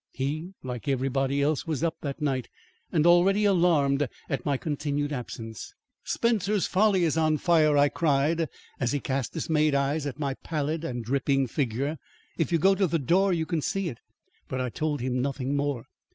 He 0.13 0.55
like 0.63 0.87
everybody 0.87 1.43
else 1.43 1.67
was 1.67 1.83
up 1.83 1.95
that 2.01 2.19
night, 2.23 2.49
and 2.91 3.05
already 3.05 3.45
alarmed 3.45 4.07
at 4.29 4.43
my 4.47 4.57
continued 4.57 5.13
absence. 5.13 5.75
"Spencer's 6.03 6.65
Folly 6.65 7.03
is 7.03 7.17
on 7.17 7.37
fire," 7.37 7.77
I 7.77 7.87
cried, 7.89 8.49
as 8.79 8.93
he 8.93 8.99
cast 8.99 9.33
dismayed 9.33 9.75
eyes 9.75 10.07
at 10.07 10.17
my 10.17 10.33
pallid 10.33 10.83
and 10.83 11.05
dripping 11.05 11.45
figure. 11.45 11.99
"If 12.35 12.51
you 12.51 12.57
go 12.57 12.73
to 12.73 12.87
the 12.87 12.97
door, 12.97 13.31
you 13.31 13.45
can 13.45 13.61
see 13.61 13.89
it!" 13.89 13.99
But 14.47 14.59
I 14.59 14.71
told 14.71 15.01
him 15.01 15.21
nothing 15.21 15.55
more. 15.55 15.85